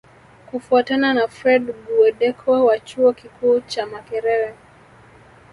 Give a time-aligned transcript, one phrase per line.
[0.49, 4.55] Kufuatana na Fred Guweddeko wa Chuo Kikuu cha Makerere